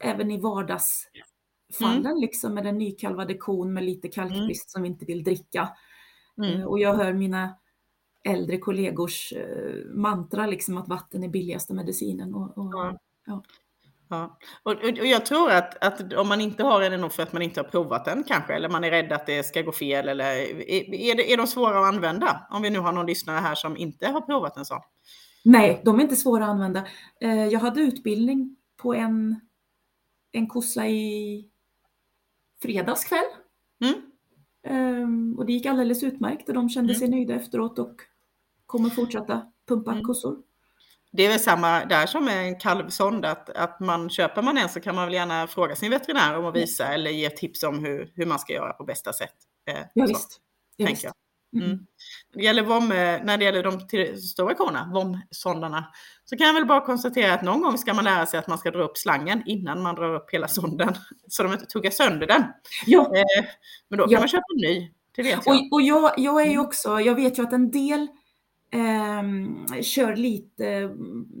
[0.00, 5.68] även i vardagsfallen liksom med den nykalvade kon med lite kalkbrist som inte vill dricka.
[6.38, 6.60] Mm.
[6.60, 7.56] Eh, Och jag hör mina
[8.24, 12.34] äldre kollegors eh, mantra liksom att vatten är billigaste medicinen.
[12.34, 12.98] Och, och, Ja.
[13.26, 13.42] ja.
[14.10, 14.38] Ja.
[14.62, 17.32] Och, och, jag tror att, att om man inte har en är nog för att
[17.32, 20.08] man inte har provat den kanske, eller man är rädd att det ska gå fel,
[20.08, 22.46] eller är, är, det, är de svåra att använda?
[22.50, 24.80] Om vi nu har någon lyssnare här som inte har provat en sån.
[25.44, 26.86] Nej, de är inte svåra att använda.
[27.20, 29.40] Eh, Jag hade utbildning på en,
[30.32, 31.44] en kossa i
[32.62, 33.24] fredags kväll.
[33.84, 33.94] Mm.
[34.66, 36.98] Ehm, Och det gick alldeles utmärkt och de kände Mm.
[37.00, 38.00] sig nöjda efteråt och
[38.66, 40.04] kommer fortsätta pumpa Mm.
[40.04, 40.36] kossor.
[41.12, 44.68] Det är väl samma där som med en kalvsond, att, att man köper man en
[44.68, 47.84] så kan man väl gärna fråga sin veterinär om att visa eller ge tips om
[47.84, 49.34] hur, hur man ska göra på bästa sätt.
[49.70, 50.40] Eh, Ja, så, visst.
[50.76, 51.04] Ja, visst.
[51.04, 51.12] jag.
[51.56, 51.66] Mm.
[51.70, 51.78] Mm.
[52.34, 53.80] När det gäller, vom, eh, när det gäller de
[54.20, 55.84] stora korna, VOM-sondarna,
[56.24, 58.58] så kan jag väl bara konstatera att någon gång ska man lära sig att man
[58.58, 60.94] ska dra upp slangen innan man drar upp hela sonden,
[61.28, 62.44] så de inte tuggar sönder den.
[62.86, 63.44] Ja, Eh,
[63.88, 64.18] men då kan Ja.
[64.18, 65.54] man köpa en ny, det vet jag.
[65.56, 66.66] och, och jag, jag är ju Mm.
[66.66, 68.08] också, jag vet ju att en del
[68.70, 70.90] ehm, kör lite,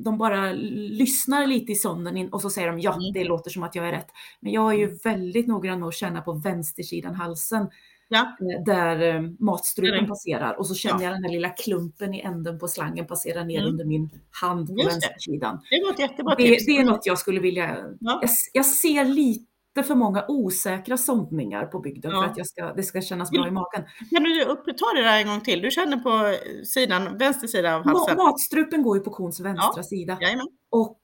[0.04, 3.12] de bara lyssnar lite i sonden och så säger de ja, Mm.
[3.12, 4.08] det låter som att jag är rätt.
[4.40, 7.66] Men jag är ju väldigt noggrann med att känna på vänstersidan halsen
[8.10, 10.08] Ja, eh, där eh, matstrupen Mm.
[10.08, 11.02] passerar och så känner Ja.
[11.04, 13.70] jag den här lilla klumpen i änden på slangen passera ner Mm.
[13.70, 14.90] under min hand på Just det.
[14.90, 15.60] vänstersidan.
[15.70, 16.66] det var ett jättebra Det, tips.
[16.66, 17.76] det är något jag skulle vilja...
[18.00, 18.18] Ja.
[18.22, 19.44] Jag, jag ser lite
[19.82, 22.22] för många osäkra sondningar på bygden Ja.
[22.22, 23.84] för att jag ska, det ska kännas bra i magen.
[24.10, 24.44] Kan du
[24.78, 25.60] ta det där en gång till?
[25.62, 28.16] Du känner på sidan, vänster sida av Ma- halsen?
[28.16, 30.46] matstrupen går ju på kons vänstra sida Jajamän.
[30.70, 31.00] och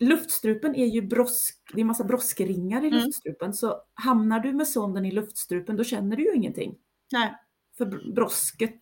[0.00, 2.98] luftstrupen är ju brosk, det är massa broskringar i Mm.
[3.00, 6.74] luftstrupen så hamnar du med sonden i luftstrupen då känner du ju ingenting.
[7.12, 7.34] Nej.
[7.78, 8.80] För br- brosket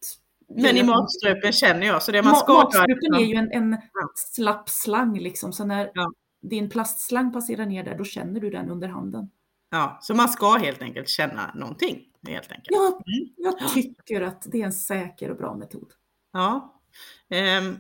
[0.49, 3.73] Men i matstrupen känner jag, så det man Ma- ska matstrupen är ju en, en
[3.73, 4.09] Ja.
[4.17, 6.13] slapp slang liksom, så när Ja.
[6.43, 9.31] Din plastslang passerar ner där, då känner du den under handen.
[9.71, 12.03] Ja, så man ska helt enkelt känna någonting.
[12.29, 12.69] Helt enkelt.
[12.71, 13.33] Jag, Mm.
[13.37, 15.93] jag tycker att det är en säker och bra metod.
[16.33, 16.81] Ja.
[17.31, 17.77] Ehm,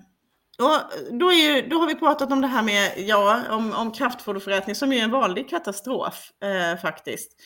[0.58, 0.80] och
[1.20, 4.92] då, ju, då har vi pratat om det här med ja, om, om kraftfoderförätning som
[4.92, 7.36] är en vanlig katastrof eh, faktiskt.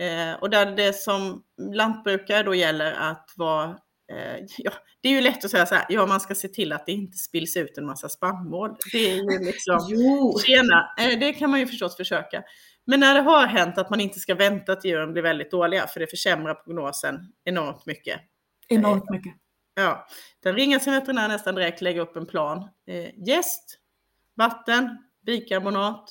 [0.00, 3.78] Eh, och där det som lantbrukare då gäller att vara
[4.58, 6.86] ja, det är ju lätt att säga så här, ja man ska se till att
[6.86, 8.76] det inte spills ut en massa spannmål.
[8.92, 10.38] Det är ju liksom, Jo!
[10.46, 12.42] tjena, eh, det kan man ju förstås försöka.
[12.84, 15.86] Men när det har hänt att man inte ska vänta till djuren blir väldigt dåliga,
[15.86, 18.20] för det försämrar prognosen enormt mycket.
[18.68, 19.32] Enormt mycket.
[19.74, 20.06] Ja,
[20.42, 22.68] den ringer sin veterinär nästan direkt, lägger upp en plan.
[22.86, 23.78] Eh, jäst,
[24.36, 26.10] vatten, bikarbonat.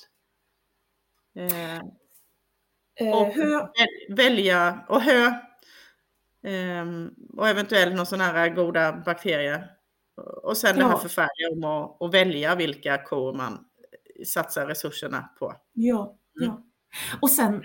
[1.40, 1.82] Eh,
[3.00, 3.34] Eh, och
[4.10, 5.32] välja, och hö.
[6.44, 9.70] Ehm, och eventuellt någon sån här goda bakterier.
[10.44, 10.98] Och sen det här Ja.
[10.98, 13.66] förfärliga om att, att välja vilka kor man
[14.28, 15.54] satsar resurserna på.
[15.74, 16.50] ja, Mm.
[16.50, 16.64] ja.
[17.22, 17.64] Och sen,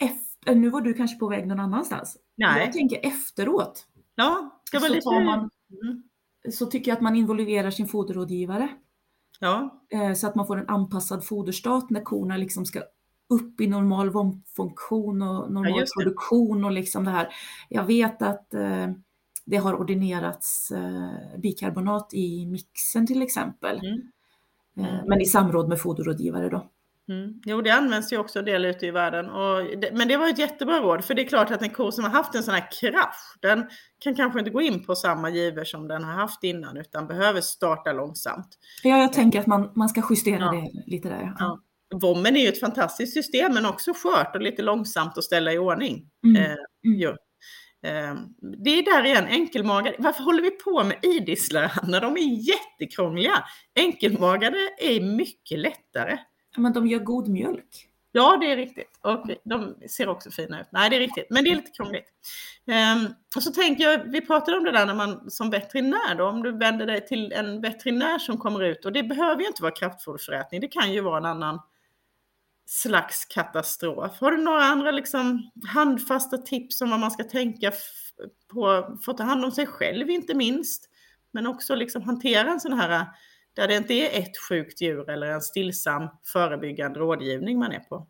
[0.00, 2.16] efter, nu var du kanske på väg någon annanstans.
[2.34, 5.10] Nej, Jag tänker efteråt, ja, det var så, lite...
[5.24, 5.50] man,
[5.82, 6.02] Mm.
[6.52, 8.68] så tycker jag att man involverar sin foderrådgivare.
[9.40, 12.82] Ja, Eh, så att man får en anpassad foderstat när korna liksom ska
[13.28, 15.86] upp i normal vomfunktion och normal det.
[15.98, 17.28] produktion och liksom det här.
[17.68, 18.86] Jag vet att eh,
[19.44, 24.00] det har ordinerats eh, bikarbonat i mixen till exempel, mm.
[24.78, 26.70] eh, men i samråd med foderrådgivare då.
[27.08, 27.40] Mm.
[27.44, 29.26] Jo, det används ju också en del ute i världen.
[29.80, 32.04] Det, men det var ett jättebra råd, för det är klart att en ko som
[32.04, 33.66] har haft en sån här krasch, den
[33.98, 37.40] kan kanske inte gå in på samma giver som den har haft innan, utan behöver
[37.40, 38.48] starta långsamt.
[38.82, 40.50] Ja, jag tänker att man, man ska justera ja.
[40.50, 41.34] det lite där.
[41.38, 41.60] Ja.
[41.94, 45.58] Vommen är ju ett fantastiskt system, men också skört och lite långsamt att ställa i
[45.58, 46.10] ordning.
[46.24, 46.42] Mm.
[46.42, 47.16] Eh, mm.
[47.82, 48.18] Ehm,
[48.64, 49.96] det är där igen, enkelmagade.
[49.98, 52.00] Varför håller vi på med idisslar, Anna?
[52.00, 53.44] De är jättekrångliga.
[53.74, 56.18] Enkelmagade är mycket lättare.
[56.56, 57.88] Men de gör god mjölk.
[58.12, 58.98] Ja, det är riktigt.
[59.02, 60.66] Och de ser också fina ut.
[60.72, 61.26] Nej, det är riktigt.
[61.30, 62.06] Men det är lite krångligt.
[62.96, 66.28] Um, och så tänker jag, vi pratade om det där när man som veterinär då,
[66.28, 69.62] om du vänder dig till en veterinär som kommer ut och det behöver ju inte
[69.62, 70.60] vara kraftfoderförätning.
[70.60, 71.60] Det kan ju vara en annan
[72.66, 74.20] slags katastrof.
[74.20, 77.72] Har du några andra liksom handfasta tips om vad man ska tänka
[78.52, 80.90] på för att ta hand om sig själv inte minst?
[81.32, 83.06] Men också liksom hantera en sån här
[83.54, 88.06] där det inte är ett sjukt djur eller en stillsam förebyggande rådgivning man är på?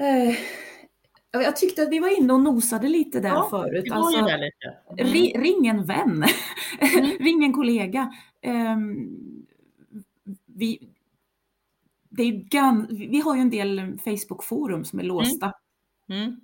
[0.00, 0.36] Eh,
[1.30, 3.92] jag tyckte att vi var inne och nosade lite där ja, förut.
[3.92, 5.42] Alltså, mm.
[5.42, 6.24] Ring en vän,
[6.80, 7.10] mm.
[7.20, 8.12] ring en kollega.
[8.46, 9.46] Um,
[10.46, 10.88] vi,
[12.18, 15.16] det är gan, vi har ju en del Facebook-forum som är mm.
[15.16, 15.52] låsta.
[16.08, 16.22] Mm.
[16.22, 16.40] Mm.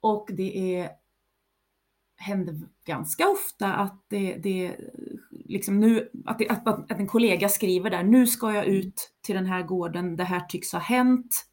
[0.00, 0.90] Och det är
[2.16, 4.76] händer ganska ofta att det, det
[5.30, 9.34] liksom nu, att, det, att, att, en kollega skriver där, nu ska jag ut till
[9.34, 11.46] den här gården, det här tycks ha hänt.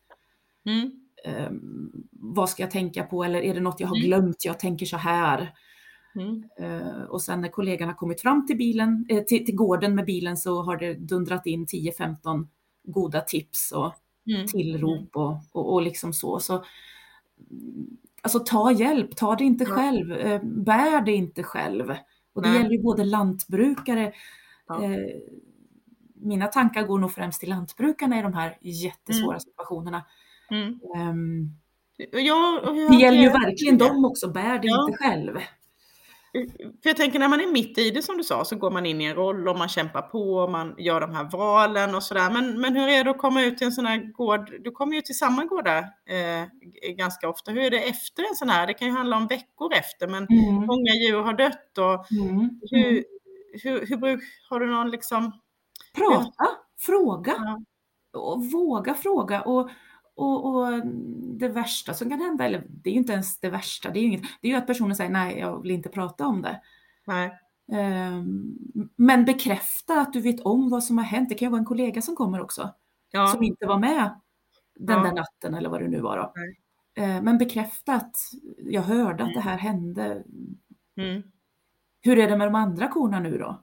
[0.66, 0.92] Mm.
[1.48, 4.08] Um, vad ska jag tänka på eller är det något jag har mm.
[4.08, 4.46] glömt?
[4.46, 5.54] Jag tänker så här.
[6.16, 6.44] Mm.
[6.62, 10.06] Uh, och sen när kollegan har kommit fram till, bilen, eh, till, till gården med
[10.06, 12.48] bilen så har det dundrat in 10-15
[12.84, 13.94] goda tips och
[14.36, 14.48] mm.
[14.48, 16.40] tillrop och, och, och liksom så.
[16.40, 16.66] så
[18.22, 19.70] Alltså ta hjälp, ta det inte ja.
[19.70, 21.96] själv, eh, bär det inte själv.
[22.34, 22.58] Och det Nej.
[22.58, 24.14] gäller ju både lantbrukare,
[24.68, 24.84] ja.
[24.84, 25.00] eh,
[26.16, 29.40] mina tankar går nog främst till lantbrukarna i de här jättesvåra mm.
[29.40, 30.06] situationerna.
[30.52, 30.80] Mm.
[30.98, 31.58] Um,
[32.12, 35.38] ja, det gäller ju verkligen dem också, bär det inte själv.
[36.84, 38.86] För jag tänker när man är mitt i det som du sa så går man
[38.86, 42.04] in i en roll och man kämpar på och man gör de här valen och
[42.04, 42.32] sådär.
[42.32, 44.52] Men, men hur är det att komma ut till en sån här gård?
[44.64, 46.48] Du kommer ju till samma gårdar eh,
[46.96, 47.52] ganska ofta.
[47.52, 48.68] Hur är det efter en sån här?
[48.68, 50.56] Det kan ju handla om veckor efter men mm.
[50.56, 52.60] många djur har dött och mm.
[52.72, 53.04] hur, mm.
[53.64, 54.20] hur, hur, hur,
[54.50, 55.40] har du någon liksom?
[55.96, 56.46] Prata,
[56.80, 57.36] fråga
[58.12, 58.20] ja.
[58.20, 59.70] och våga fråga och
[60.16, 60.86] och, och,
[61.40, 64.02] det värsta som kan hända, eller det är ju inte ens det värsta, det är
[64.02, 66.62] ju, inget, det är ju att personen säger nej, jag vill inte prata om det.
[67.06, 67.40] Nej.
[67.68, 68.58] Um,
[68.96, 71.30] men bekräfta att du vet om vad som har hänt.
[71.30, 72.74] Det kan ju vara en kollega som kommer också,
[73.12, 73.28] ja.
[73.28, 74.20] som inte var med
[74.76, 75.04] den ja.
[75.04, 76.18] där natten eller vad det nu var.
[76.18, 76.34] Då.
[77.04, 78.16] Uh, men bekräfta att
[78.58, 79.28] jag hörde mm.
[79.28, 80.24] att det här hände.
[80.98, 81.24] Mm.
[82.02, 83.62] Hur är det med de andra korna nu då?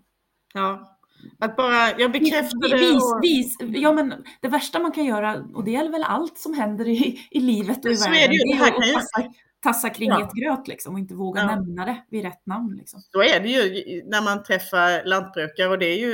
[0.54, 0.99] Ja.
[1.38, 2.76] Att bara, jag bekräftar det.
[2.76, 6.54] Vis, vis, ja men det värsta man kan göra, och det gäller väl allt som
[6.54, 10.22] händer i, i livet och i världen, det, det är att tassa, tassa kring ja.
[10.22, 11.46] ett gröt liksom och inte våga ja.
[11.46, 12.76] nämna det vid rätt namn.
[12.76, 13.00] Liksom.
[13.00, 16.12] Så är det ju när man träffar lantbrukare och det är ju,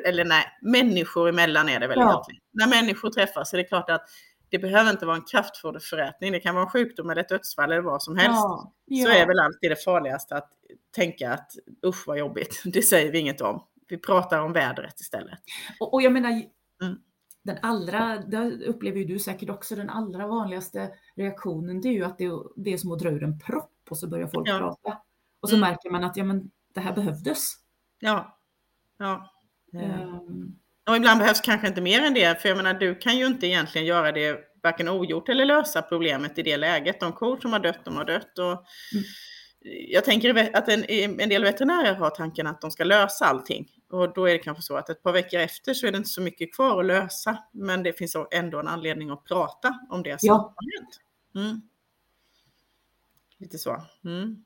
[0.04, 2.10] eller nej, människor emellan är det väl ja.
[2.10, 2.40] egentligen.
[2.52, 4.06] När människor träffas är det klart att
[4.48, 7.82] det behöver inte vara en kraftfoderförrätning, det kan vara en sjukdom eller ett dödsfall eller
[7.82, 8.42] vad som helst.
[8.86, 9.04] Ja.
[9.04, 10.48] Så är väl alltid det farligaste att
[10.96, 11.52] tänka att
[11.86, 15.38] usch vad jobbigt, det säger vi inget om vi pratar om vädret istället.
[15.80, 16.98] Och, och jag menar, mm.
[17.42, 22.04] den allra, det upplever ju du säkert också, den allra vanligaste reaktionen det är ju
[22.04, 24.58] att det, det är som att dra ur en propp och så börjar folk ja.
[24.58, 24.98] prata.
[25.40, 25.70] Och så mm.
[25.70, 27.52] märker man att ja, men, det här behövdes.
[27.98, 28.38] Ja.
[28.98, 29.30] ja.
[29.72, 30.58] Um.
[30.88, 33.46] Och ibland behövs kanske inte mer än det, för jag menar du kan ju inte
[33.46, 37.00] egentligen göra det varken ogjort eller lösa problemet i det läget.
[37.00, 38.38] De kor som har dött, de har dött.
[38.38, 39.04] Och mm
[39.64, 40.84] jag tänker att en,
[41.20, 43.68] en del veterinärer har tanken att de ska lösa allting.
[43.90, 46.10] Och då är det kanske så att ett par veckor efter så är det inte
[46.10, 47.38] så mycket kvar att lösa.
[47.52, 50.34] Men det finns ändå en anledning att prata om det som ja.
[50.56, 51.00] har hänt.
[51.34, 51.60] Mm.
[53.38, 53.82] Lite så.
[54.04, 54.44] Mm.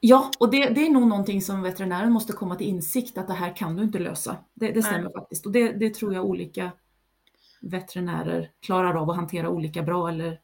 [0.00, 3.34] Ja, och det, det, är nog någonting som veterinären måste komma till insikt att det
[3.34, 4.36] här kan du inte lösa.
[4.54, 5.12] Det, det stämmer Nej.
[5.12, 5.46] faktiskt.
[5.46, 6.72] Och det, det tror jag olika
[7.60, 10.40] veterinärer klarar av att hantera olika bra eller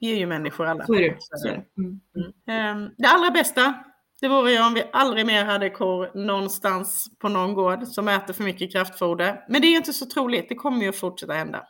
[0.00, 0.86] vi är ju människor alla.
[0.86, 1.16] Så är det.
[1.20, 1.82] Så är det.
[1.82, 2.00] Mm.
[2.46, 3.74] Ehm, det allra bästa,
[4.20, 8.34] det vore ju om vi aldrig mer hade kor någonstans på någon gård som äter
[8.34, 9.44] för mycket kraftfoder.
[9.48, 11.66] Men det är ju inte så troligt, det kommer ju att fortsätta hända.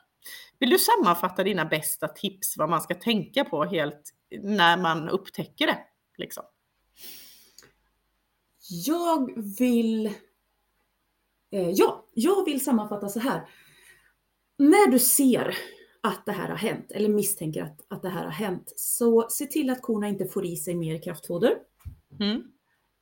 [0.59, 4.13] Vill du sammanfatta dina bästa tips vad man ska tänka på helt
[4.43, 5.79] när man upptäcker det?
[6.19, 6.45] Liksom?
[8.87, 10.07] Jag vill...
[11.53, 13.49] Eh, ja, jag vill sammanfatta så här.
[14.59, 15.57] När du ser
[16.07, 18.73] att det här har hänt eller misstänker att, att det här har hänt.
[18.77, 21.59] Så se till att korna inte får i sig mer kraftfoder.
[22.21, 22.43] Mm.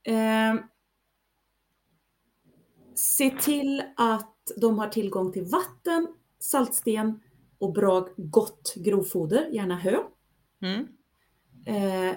[0.04, 0.64] Eh,
[2.94, 7.20] Se till att de har tillgång till vatten, saltsten
[7.58, 9.98] och bra gott grovfoder, gärna hö.
[10.62, 10.88] Mm.
[11.66, 12.16] Eh,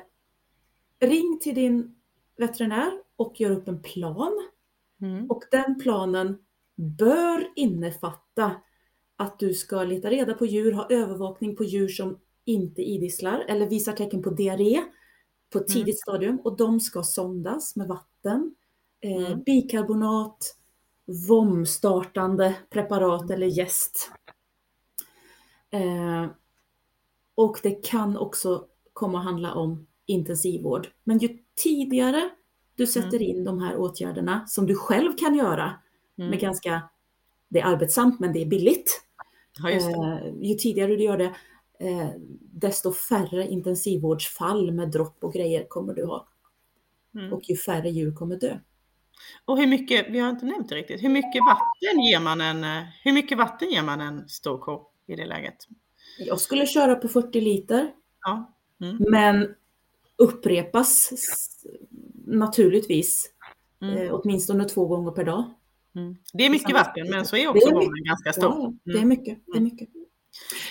[0.99, 1.95] ring till din
[2.37, 4.49] veterinär och gör upp en plan.
[5.01, 5.31] Mm.
[5.31, 6.37] Och den planen
[6.75, 8.55] bör innefatta
[9.17, 13.67] att du ska leta reda på djur, ha övervakning på djur som inte idisslar eller
[13.69, 14.83] visar tecken på diarré
[15.53, 15.73] på ett Mm.
[15.83, 18.55] tidigt stadium och de ska sondas med vatten,
[19.01, 19.43] eh, Mm.
[19.43, 20.55] bikarbonat,
[21.29, 24.11] vomstartande preparat eller jäst.
[25.69, 26.25] Eh,
[27.35, 30.87] och det kan också komma att handla om intensivvård.
[31.03, 32.29] Men ju tidigare
[32.75, 35.73] du sätter in de här åtgärderna som du själv kan göra
[36.17, 36.29] Mm.
[36.29, 36.89] med ganska,
[37.49, 39.03] det är arbetsamt men det är billigt.
[39.63, 39.69] Ja.
[39.69, 41.35] Eh, ju tidigare du gör det,
[41.79, 42.09] eh,
[42.41, 46.27] desto färre intensivvårdsfall med dropp och grejer kommer du ha.
[47.15, 47.33] Mm.
[47.33, 48.57] Och ju färre djur kommer dö.
[49.45, 52.63] Och hur mycket, vi har inte nämnt det riktigt, hur mycket vatten ger man en,
[52.63, 55.55] eh, hur mycket vatten ger man en stor ko i det läget?
[56.19, 57.91] Jag skulle köra på 40 liter,
[58.25, 58.53] Ja.
[58.81, 58.97] Mm.
[59.11, 59.55] men
[60.15, 61.09] upprepas
[62.25, 63.33] naturligtvis
[63.81, 63.97] Mm.
[63.97, 65.43] eh, åtminstone två gånger per dag.
[65.97, 66.15] Mm.
[66.33, 68.43] Det är mycket vatten, men så är också är bommen ganska stor.
[68.51, 69.09] Ja, det är Mm.
[69.09, 69.39] mycket.
[69.45, 69.89] Det är mycket.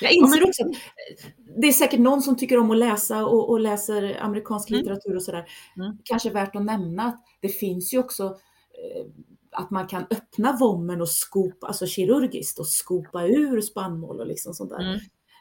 [0.00, 3.26] Jag Ja, inser också att eh, det är säkert någon som tycker om att läsa
[3.26, 4.78] och, och läser amerikansk Mm.
[4.80, 5.44] litteratur och sådär.
[5.76, 5.98] Mm.
[6.04, 9.06] Kanske värt att nämna att det finns ju också eh,
[9.50, 14.54] att man kan öppna vommen och skopa, alltså kirurgiskt och skopa ur spannmål och liksom
[14.54, 14.80] sånt där.
[14.80, 15.00] Mm.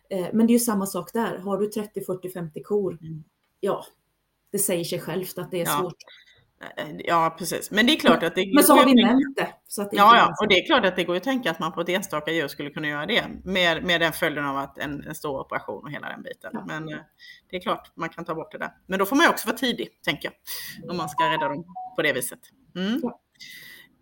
[0.10, 1.38] Eh, Men det är ju samma sak där.
[1.38, 3.24] Har du 30, 40, 50 kor, Mm.
[3.60, 3.86] ja,
[4.52, 5.80] det säger sig självt att det är Ja.
[5.80, 5.96] svårt.
[6.78, 7.72] Eh, Ja, precis.
[7.72, 9.48] Men det är klart att det Men så har vi nämnt det.
[9.68, 11.60] Så att det Ja, ja, och det är klart att det går att tänka att
[11.60, 14.78] man på ett enstaka djur skulle kunna göra det med, med den följden av att
[14.78, 16.50] en, en stor operation och hela den biten.
[16.54, 16.66] Ja.
[16.68, 16.98] Men eh,
[17.50, 18.72] det är klart, man kan ta bort det där.
[18.88, 21.66] Men då får man också vara tidig, tänker jag, om man ska rädda dem
[21.96, 22.40] på det viset.
[22.76, 23.00] Mm.
[23.04, 23.22] Ja.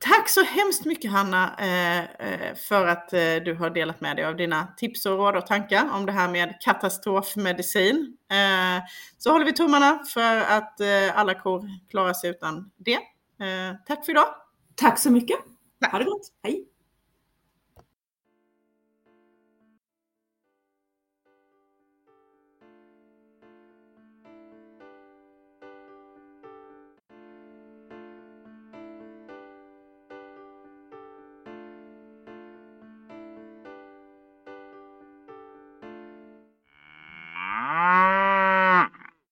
[0.04, 4.26] Tack så hemskt mycket Hanna eh, eh, för att eh, du har delat med dig
[4.26, 8.18] av dina tips och råd och tankar om det här med katastrofmedicin.
[9.18, 10.82] Så håller vi tummarna för att
[11.14, 13.00] alla kor klarar sig utan det.
[13.88, 14.28] Tack för idag!
[14.76, 15.38] Tack så mycket.
[15.82, 15.92] Tack.
[15.92, 16.28] Ha det gott.
[16.44, 16.73] Hej!